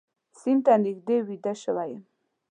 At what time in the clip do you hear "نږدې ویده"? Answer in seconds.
0.85-1.53